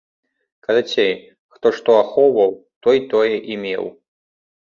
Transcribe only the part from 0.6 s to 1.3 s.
Карацей,